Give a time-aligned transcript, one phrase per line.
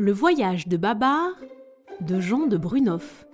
[0.00, 1.30] Le voyage de Babar
[2.00, 3.24] de Jean de Brunoff.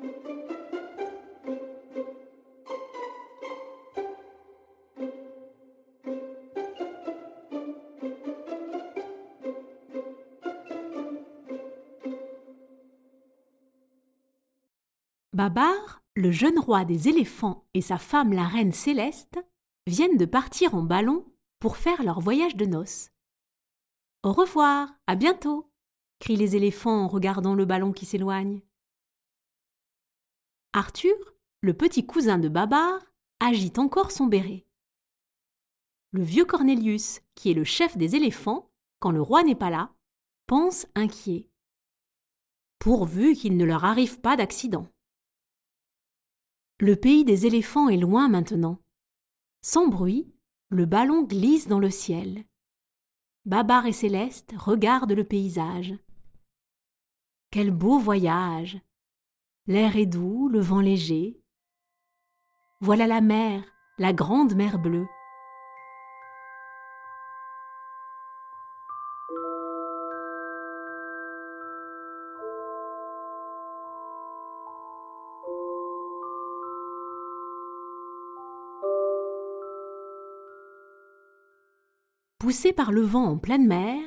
[15.32, 19.38] Babar, le jeune roi des éléphants et sa femme la reine céleste
[19.86, 21.24] viennent de partir en ballon
[21.58, 23.08] pour faire leur voyage de noces.
[24.22, 25.69] Au revoir, à bientôt,
[26.20, 28.62] crient les éléphants en regardant le ballon qui s'éloigne.
[30.72, 31.16] Arthur,
[31.62, 33.00] le petit cousin de Babar,
[33.40, 34.66] agite encore son béret.
[36.12, 39.92] Le vieux Cornelius, qui est le chef des éléphants, quand le roi n'est pas là,
[40.46, 41.48] pense inquiet.
[42.78, 44.86] Pourvu qu'il ne leur arrive pas d'accident.
[46.80, 48.78] Le pays des éléphants est loin maintenant.
[49.62, 50.32] Sans bruit,
[50.68, 52.44] le ballon glisse dans le ciel.
[53.44, 55.94] Babar et Céleste regardent le paysage.
[57.52, 58.78] Quel beau voyage
[59.66, 61.42] L'air est doux, le vent léger.
[62.80, 63.64] Voilà la mer,
[63.98, 65.08] la grande mer bleue.
[82.38, 84.00] Poussé par le vent en pleine mer,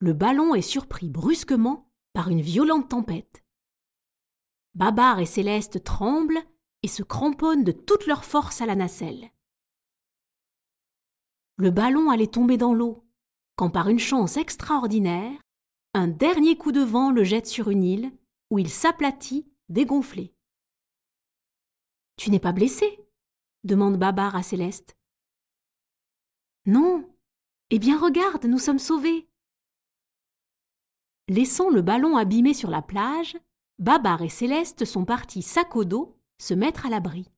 [0.00, 3.44] le ballon est surpris brusquement par une violente tempête.
[4.74, 6.42] Babar et Céleste tremblent
[6.82, 9.30] et se cramponnent de toute leur force à la nacelle.
[11.56, 13.04] Le ballon allait tomber dans l'eau,
[13.56, 15.38] quand par une chance extraordinaire,
[15.92, 18.12] un dernier coup de vent le jette sur une île
[18.50, 20.34] où il s'aplatit, dégonflé.
[22.16, 23.06] Tu n'es pas blessé?
[23.64, 24.96] demande Babar à Céleste.
[26.66, 27.08] Non,
[27.70, 29.29] eh bien regarde, nous sommes sauvés.
[31.30, 33.38] Laissant le ballon abîmé sur la plage,
[33.78, 37.30] Babar et Céleste sont partis sac au dos se mettre à l'abri.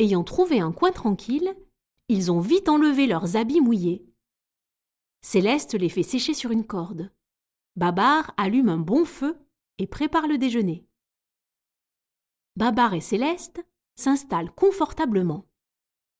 [0.00, 1.54] Ayant trouvé un coin tranquille,
[2.08, 4.04] ils ont vite enlevé leurs habits mouillés.
[5.20, 7.12] Céleste les fait sécher sur une corde.
[7.76, 9.38] Babar allume un bon feu
[9.78, 10.88] et prépare le déjeuner.
[12.56, 13.64] Babar et Céleste
[13.94, 15.46] s'installent confortablement.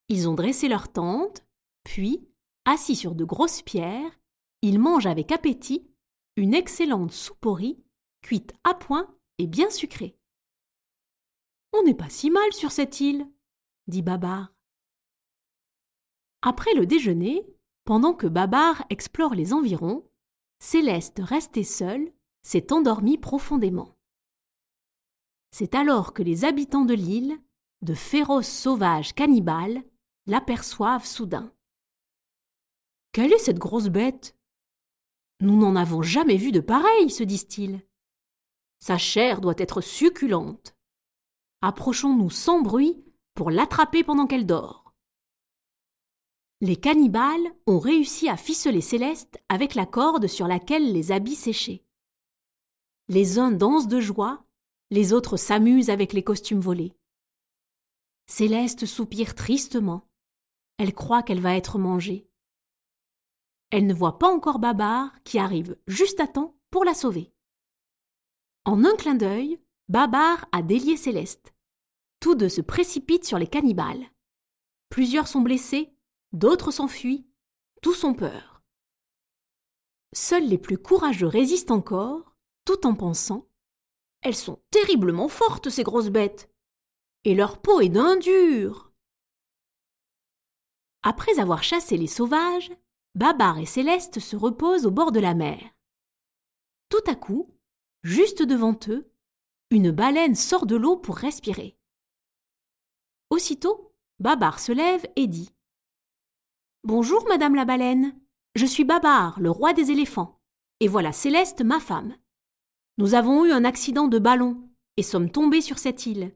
[0.09, 1.45] Ils ont dressé leur tente,
[1.83, 2.29] puis
[2.67, 4.21] Assis sur de grosses pierres,
[4.63, 5.91] il mange avec appétit
[6.37, 7.61] une excellente soupe
[8.23, 10.17] cuite à point et bien sucrée.
[11.73, 13.29] On n'est pas si mal sur cette île,
[13.87, 14.53] dit Babar.
[16.43, 17.47] Après le déjeuner,
[17.85, 20.09] pendant que Babar explore les environs,
[20.59, 22.13] Céleste, restée seule,
[22.43, 23.97] s'est endormie profondément.
[25.51, 27.39] C'est alors que les habitants de l'île,
[27.83, 29.85] de féroces sauvages cannibales,
[30.27, 31.53] l'aperçoivent soudain.
[33.13, 34.37] Quelle est cette grosse bête?
[35.45, 37.83] Nous n'en avons jamais vu de pareille, se disent-ils.
[38.79, 40.75] Sa chair doit être succulente.
[41.61, 44.95] Approchons-nous sans bruit pour l'attraper pendant qu'elle dort.
[46.63, 51.85] Les cannibales ont réussi à ficeler Céleste avec la corde sur laquelle les habits séchaient.
[53.09, 54.47] Les uns dansent de joie,
[54.91, 56.97] les autres s'amusent avec les costumes volés.
[58.27, 60.09] Céleste soupire tristement.
[60.79, 62.31] Elle croit qu'elle va être mangée.
[63.71, 67.33] Elle ne voit pas encore Babar qui arrive juste à temps pour la sauver.
[68.65, 71.55] En un clin d'œil, Babar a délié Céleste.
[72.21, 74.11] Tous deux se précipitent sur les cannibales.
[74.89, 75.93] Plusieurs sont blessés,
[76.33, 77.27] d'autres s'enfuient,
[77.83, 78.63] tous ont peur.
[80.15, 83.49] Seuls les plus courageux résistent encore, tout en pensant
[84.23, 86.49] Elles sont terriblement fortes, ces grosses bêtes,
[87.25, 88.93] et leur peau est d'un dur.
[91.03, 92.73] Après avoir chassé les sauvages,
[93.17, 95.61] Babar et Céleste se reposent au bord de la mer.
[96.89, 97.49] Tout à coup,
[98.03, 99.09] juste devant eux,
[99.71, 101.79] une baleine sort de l'eau pour respirer.
[103.31, 105.51] Aussitôt, Babar se lève et dit
[106.83, 108.19] Bonjour, Madame la baleine.
[108.57, 110.41] Je suis Babar, le roi des éléphants,
[110.81, 112.17] et voilà Céleste, ma femme.
[112.99, 116.35] Nous avons eu un accident de ballon et sommes tombés sur cette île.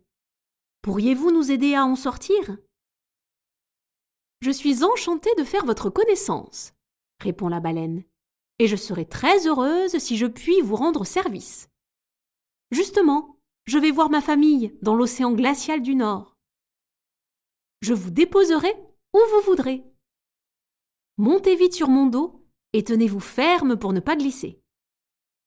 [0.82, 2.56] Pourriez-vous nous aider à en sortir?
[4.40, 6.72] Je suis enchantée de faire votre connaissance,
[7.20, 8.04] répond la baleine,
[8.58, 11.68] et je serai très heureuse si je puis vous rendre service.
[12.70, 16.36] Justement, je vais voir ma famille dans l'océan glacial du Nord.
[17.80, 18.74] Je vous déposerai
[19.12, 19.84] où vous voudrez.
[21.16, 24.60] Montez vite sur mon dos et tenez-vous ferme pour ne pas glisser.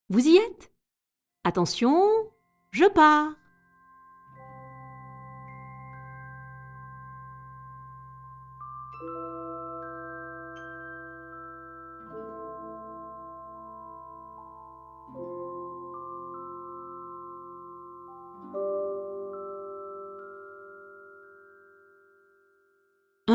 [0.09, 0.73] Vous y êtes?
[1.43, 2.09] Attention,
[2.71, 3.40] je pars.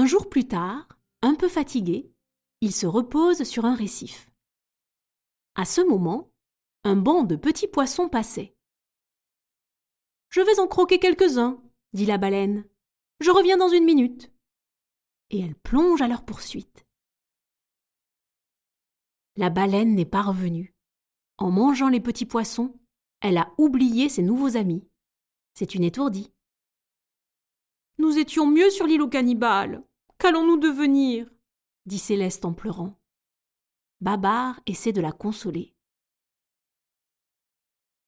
[0.07, 0.87] Un jour plus tard,
[1.21, 2.13] un peu fatigué,
[2.61, 4.31] il se repose sur un récif.
[5.57, 6.31] À ce moment,
[6.85, 8.55] un banc de petits poissons passait.
[10.29, 11.61] Je vais en croquer quelques-uns,
[11.93, 12.69] dit la baleine.
[13.19, 14.31] Je reviens dans une minute.
[15.31, 16.87] Et elle plonge à leur poursuite.
[19.35, 20.73] La baleine n'est pas revenue.
[21.37, 22.79] En mangeant les petits poissons,
[23.23, 24.89] elle a oublié ses nouveaux amis.
[25.55, 26.33] C'est une étourdie.
[27.99, 29.83] Nous étions mieux sur l'île aux cannibales.
[30.19, 31.31] Qu'allons-nous devenir?
[31.85, 32.99] dit Céleste en pleurant.
[34.01, 35.75] Babar essaie de la consoler.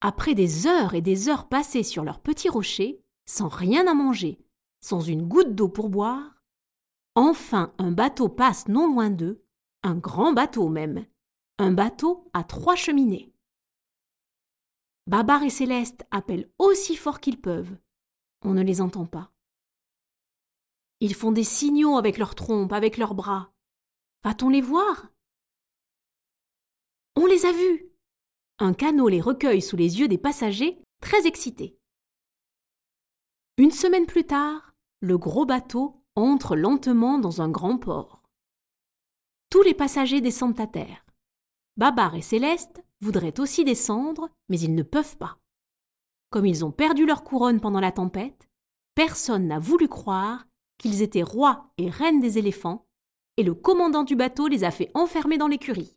[0.00, 4.38] Après des heures et des heures passées sur leur petit rocher, sans rien à manger,
[4.81, 6.43] sans une goutte d'eau pour boire,
[7.14, 9.44] enfin un bateau passe non loin d'eux,
[9.82, 11.06] un grand bateau même,
[11.58, 13.32] un bateau à trois cheminées.
[15.06, 17.76] Babar et Céleste appellent aussi fort qu'ils peuvent.
[18.43, 19.32] On ne les entend pas.
[21.00, 23.52] Ils font des signaux avec leurs trompes, avec leurs bras.
[24.24, 25.12] Va-t-on les voir?
[27.14, 27.92] On les a vus.
[28.58, 31.78] Un canot les recueille sous les yeux des passagers, très excités.
[33.56, 38.22] Une semaine plus tard, le gros bateau entre lentement dans un grand port.
[39.50, 41.06] Tous les passagers descendent à terre.
[41.76, 45.38] Babar et Céleste voudraient aussi descendre, mais ils ne peuvent pas.
[46.30, 48.48] Comme ils ont perdu leur couronne pendant la tempête,
[48.96, 50.47] personne n'a voulu croire
[50.78, 52.86] qu'ils étaient rois et reines des éléphants,
[53.36, 55.96] et le commandant du bateau les a fait enfermer dans l'écurie.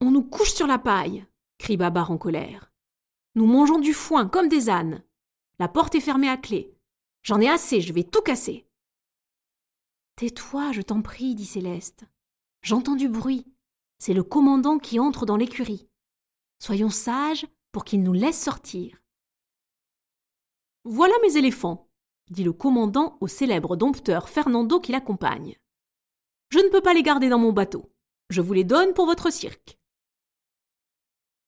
[0.00, 1.26] On nous couche sur la paille,
[1.58, 2.72] crie Babar en colère.
[3.34, 5.02] Nous mangeons du foin comme des ânes.
[5.58, 6.74] La porte est fermée à clé.
[7.22, 8.66] J'en ai assez, je vais tout casser.
[10.16, 12.04] Tais-toi, je t'en prie, dit Céleste.
[12.62, 13.46] J'entends du bruit.
[13.98, 15.88] C'est le commandant qui entre dans l'écurie.
[16.58, 19.02] Soyons sages pour qu'il nous laisse sortir.
[20.84, 21.88] Voilà mes éléphants,
[22.30, 25.56] dit le commandant au célèbre dompteur Fernando qui l'accompagne.
[26.50, 27.90] Je ne peux pas les garder dans mon bateau.
[28.30, 29.78] Je vous les donne pour votre cirque.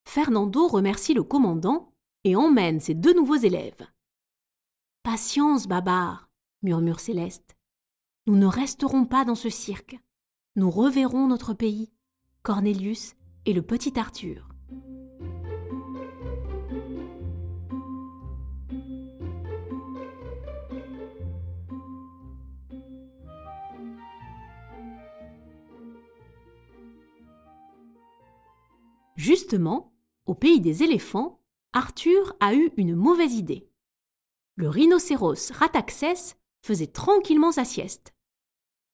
[0.07, 1.93] Fernando remercie le commandant
[2.25, 3.87] et emmène ses deux nouveaux élèves.
[5.03, 6.29] Patience, Babar,
[6.63, 7.57] murmure Céleste.
[8.27, 9.99] Nous ne resterons pas dans ce cirque.
[10.57, 11.93] Nous reverrons notre pays,
[12.43, 13.15] Cornelius
[13.45, 14.46] et le petit Arthur.
[29.17, 29.93] Justement,
[30.27, 31.43] au pays des éléphants,
[31.73, 33.69] Arthur a eu une mauvaise idée.
[34.55, 38.15] Le rhinocéros Rataxès faisait tranquillement sa sieste.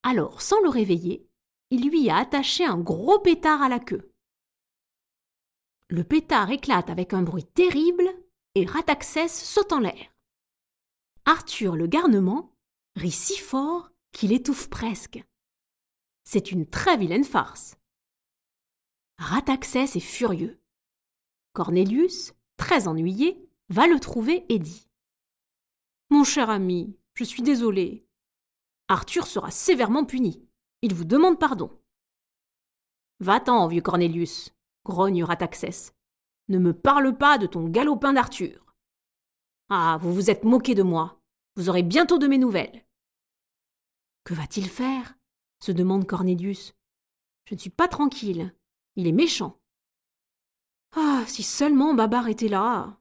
[0.02, 1.28] Alors, sans le réveiller,
[1.70, 4.12] il lui a attaché un gros pétard à la queue.
[5.88, 8.08] Le pétard éclate avec un bruit terrible
[8.54, 10.14] et Rataxès saute en l'air.
[11.24, 12.54] Arthur le garnement
[12.96, 15.22] rit si fort qu'il étouffe presque.
[16.24, 17.76] C'est une très vilaine farce.
[19.22, 20.60] Rataxès est furieux.
[21.52, 24.88] Cornelius, très ennuyé, va le trouver et dit
[26.10, 28.04] Mon cher ami, je suis désolé.
[28.88, 30.44] Arthur sera sévèrement puni.
[30.82, 31.70] Il vous demande pardon.
[33.20, 34.50] Va-t'en, vieux Cornelius,
[34.84, 35.94] grogne Rataxès.
[36.48, 38.74] Ne me parle pas de ton galopin d'Arthur.
[39.68, 41.22] Ah, vous vous êtes moqué de moi.
[41.54, 42.84] Vous aurez bientôt de mes nouvelles.
[44.24, 45.16] Que va-t-il faire?
[45.60, 46.74] se demande Cornelius.
[47.44, 48.52] Je ne suis pas tranquille.
[48.96, 49.58] Il est méchant.
[50.94, 52.98] Ah, si seulement Babar était là.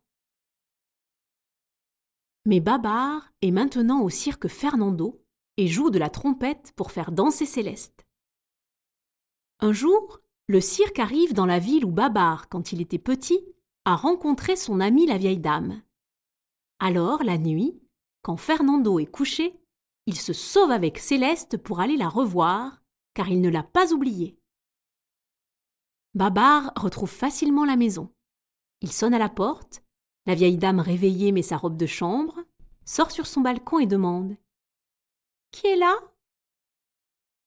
[2.45, 5.21] Mais Babar est maintenant au cirque Fernando
[5.57, 8.05] et joue de la trompette pour faire danser Céleste.
[9.59, 13.45] Un jour, le cirque arrive dans la ville où Babar, quand il était petit,
[13.85, 15.81] a rencontré son amie la vieille dame.
[16.79, 17.79] Alors, la nuit,
[18.21, 19.59] quand Fernando est couché,
[20.07, 22.81] il se sauve avec Céleste pour aller la revoir,
[23.13, 24.40] car il ne l'a pas oubliée.
[26.13, 28.13] Babar retrouve facilement la maison.
[28.81, 29.83] Il sonne à la porte.
[30.25, 32.43] La vieille dame réveillée met sa robe de chambre,
[32.85, 34.35] sort sur son balcon et demande
[35.51, 35.95] Qui est là?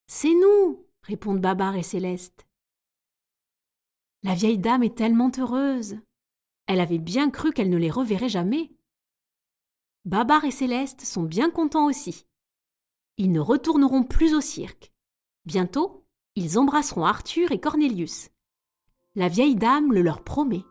[0.07, 2.47] C'est nous, répondent Babar et Céleste.
[4.23, 5.99] La vieille dame est tellement heureuse.
[6.67, 8.73] Elle avait bien cru qu'elle ne les reverrait jamais.
[10.07, 12.27] Babar et Céleste sont bien contents aussi.
[13.19, 14.93] Ils ne retourneront plus au cirque.
[15.45, 16.07] Bientôt,
[16.37, 18.31] ils embrasseront Arthur et Cornelius.
[19.17, 20.65] La vieille dame le leur promet.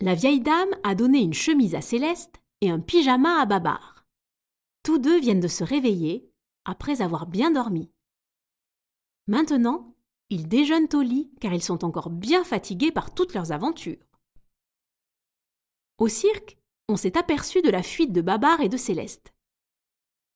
[0.00, 4.06] La vieille dame a donné une chemise à Céleste et un pyjama à Babar.
[4.82, 6.32] Tous deux viennent de se réveiller
[6.64, 7.90] après avoir bien dormi.
[9.26, 9.94] Maintenant,
[10.30, 14.05] ils déjeunent au lit car ils sont encore bien fatigués par toutes leurs aventures.
[15.98, 19.32] Au cirque, on s'est aperçu de la fuite de Babar et de Céleste.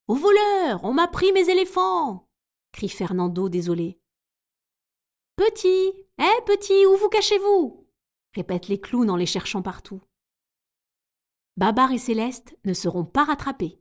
[0.08, 2.26] Au voleur, on m'a pris mes éléphants
[2.72, 4.00] crie Fernando désolé.
[5.36, 7.86] Petit, hé petit, où vous cachez-vous?
[8.34, 10.00] répètent les clowns en les cherchant partout.
[11.56, 13.80] Babar et Céleste ne seront pas rattrapés.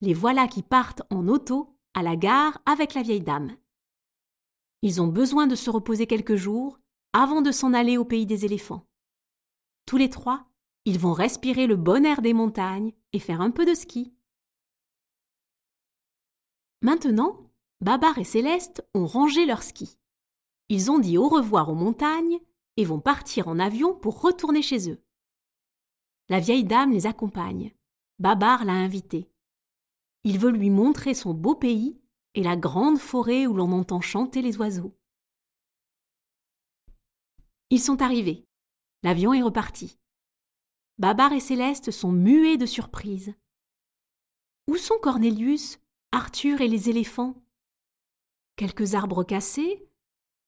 [0.00, 3.56] Les voilà qui partent en auto à la gare avec la vieille dame.
[4.82, 6.78] Ils ont besoin de se reposer quelques jours
[7.12, 8.86] avant de s'en aller au pays des éléphants.
[9.86, 10.47] Tous les trois,
[10.88, 14.14] ils vont respirer le bon air des montagnes et faire un peu de ski.
[16.80, 17.50] Maintenant,
[17.82, 19.98] Babar et Céleste ont rangé leurs skis.
[20.70, 22.38] Ils ont dit au revoir aux montagnes
[22.78, 24.98] et vont partir en avion pour retourner chez eux.
[26.30, 27.74] La vieille dame les accompagne.
[28.18, 29.30] Babar l'a invité.
[30.24, 32.00] Il veut lui montrer son beau pays
[32.32, 34.96] et la grande forêt où l'on entend chanter les oiseaux.
[37.68, 38.46] Ils sont arrivés.
[39.02, 39.98] L'avion est reparti.
[40.98, 43.32] Babar et Céleste sont muets de surprise.
[44.66, 45.78] Où sont Cornelius,
[46.10, 47.40] Arthur et les éléphants?
[48.56, 49.88] Quelques arbres cassés?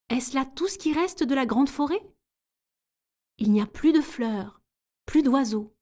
[0.09, 2.05] Est-ce là tout ce qui reste de la grande forêt?
[3.37, 4.61] Il n'y a plus de fleurs,
[5.05, 5.73] plus d'oiseaux.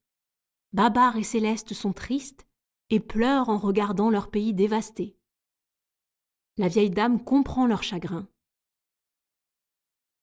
[0.71, 2.45] Babar et Céleste sont tristes
[2.91, 5.17] et pleurent en regardant leur pays dévasté.
[6.57, 8.29] La vieille dame comprend leur chagrin.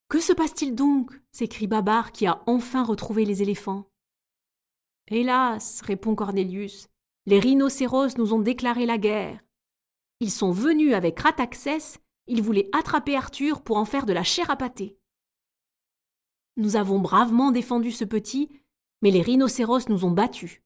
[0.08, 1.20] Que se passe-t-il donc?
[1.32, 3.90] s'écrie Babar qui a enfin retrouvé les éléphants.
[5.08, 6.88] Hélas, répond Cornelius,
[7.26, 9.40] les rhinocéros nous ont déclaré la guerre.
[10.20, 14.50] Ils sont venus avec Rataxès, ils voulaient attraper Arthur pour en faire de la chair
[14.50, 14.98] à pâté.
[16.56, 18.50] Nous avons bravement défendu ce petit,
[19.02, 20.62] mais les rhinocéros nous ont battus.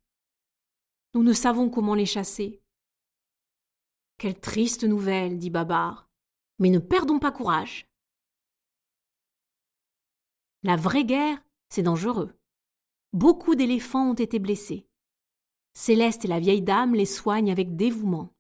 [1.14, 2.62] Nous ne savons comment les chasser.
[4.16, 6.08] Quelle triste nouvelle, dit Babar.
[6.58, 7.90] Mais ne perdons pas courage.
[10.62, 12.39] La vraie guerre, c'est dangereux.
[13.12, 14.86] Beaucoup d'éléphants ont été blessés.
[15.72, 18.32] Céleste et la vieille dame les soignent avec dévouement.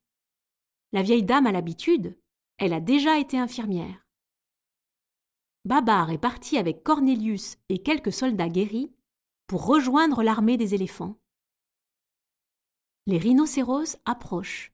[0.92, 2.16] La vieille dame a l'habitude,
[2.58, 4.06] elle a déjà été infirmière.
[5.64, 8.92] Babar est parti avec Cornelius et quelques soldats guéris
[9.46, 11.18] pour rejoindre l'armée des éléphants.
[13.06, 14.72] Les rhinocéros approchent.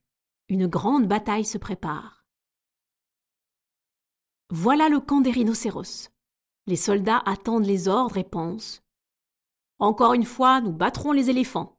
[0.49, 2.25] Une grande bataille se prépare.
[4.49, 6.09] Voilà le camp des rhinocéros.
[6.67, 8.83] Les soldats attendent les ordres et pensent
[9.79, 11.77] encore une fois, nous battrons les éléphants.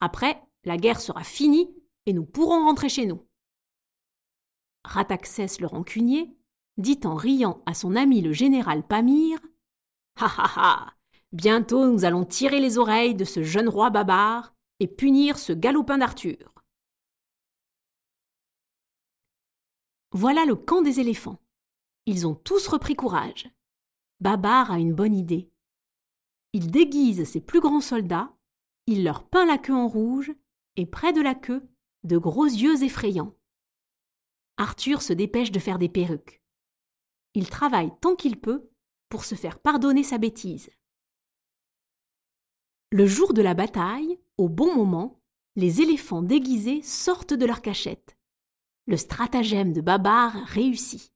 [0.00, 1.74] Après, la guerre sera finie
[2.06, 3.26] et nous pourrons rentrer chez nous.
[4.84, 6.34] Rataxès le rancunier
[6.78, 9.38] dit en riant à son ami le général Pamir
[10.18, 10.94] Ha ha ha
[11.32, 15.98] Bientôt nous allons tirer les oreilles de ce jeune roi Babar et punir ce galopin
[15.98, 16.54] d'Arthur.
[20.12, 21.38] Voilà le camp des éléphants.
[22.06, 23.48] Ils ont tous repris courage.
[24.20, 25.50] Babar a une bonne idée.
[26.52, 28.34] Il déguise ses plus grands soldats,
[28.86, 30.32] il leur peint la queue en rouge,
[30.76, 31.68] et près de la queue,
[32.04, 33.34] de gros yeux effrayants.
[34.56, 36.42] Arthur se dépêche de faire des perruques.
[37.34, 38.68] Il travaille tant qu'il peut
[39.08, 40.70] pour se faire pardonner sa bêtise.
[42.90, 45.20] Le jour de la bataille, au bon moment,
[45.54, 48.16] les éléphants déguisés sortent de leur cachette.
[48.86, 51.12] Le stratagème de Babar réussit.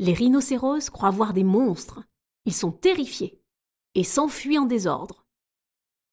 [0.00, 2.02] Les rhinocéros croient voir des monstres.
[2.46, 3.39] Ils sont terrifiés
[3.94, 5.26] et s'enfuit en désordre.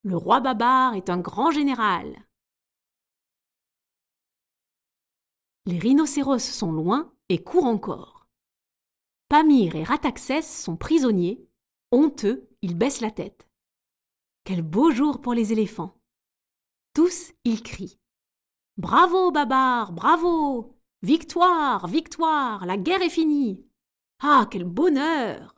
[0.03, 2.27] Le roi Babar est un grand général.
[5.65, 8.27] Les rhinocéros sont loin et courent encore.
[9.27, 11.45] Pamir et Rataxès sont prisonniers.
[11.91, 13.49] Honteux, ils baissent la tête.
[14.45, 15.99] Quel beau jour pour les éléphants.
[16.93, 17.99] Tous, ils crient.
[18.77, 20.77] Bravo, Babar, bravo.
[21.01, 23.65] Victoire, victoire, la guerre est finie.
[24.21, 25.56] Ah, quel bonheur.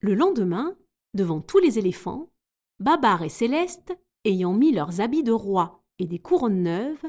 [0.00, 0.76] Le lendemain,
[1.14, 2.30] devant tous les éléphants,
[2.78, 7.04] Babar et Céleste, ayant mis leurs habits de roi et des couronnes neuves,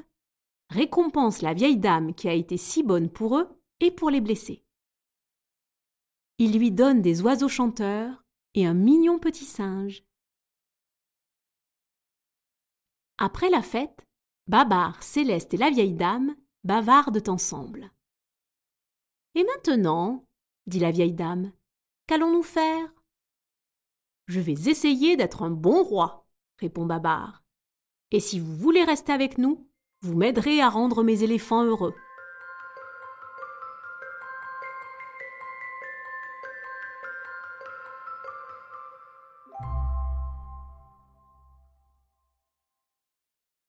[0.69, 3.47] récompensent la vieille dame qui a été si bonne pour eux
[3.79, 4.63] et pour les blessés.
[6.39, 8.23] Ils lui donnent des oiseaux chanteurs
[8.55, 10.03] et un mignon petit singe.
[13.17, 14.05] Après la fête,
[14.47, 17.91] Babar, Céleste et la vieille dame bavardent ensemble.
[19.35, 20.25] Et maintenant,
[20.65, 21.51] dit la vieille dame,
[22.09, 22.91] Qu'allons-nous faire?
[24.25, 26.25] Je vais essayer d'être un bon roi,
[26.57, 27.43] répond Babar.
[28.09, 29.69] Et si vous voulez rester avec nous,
[30.01, 31.93] vous m'aiderez à rendre mes éléphants heureux.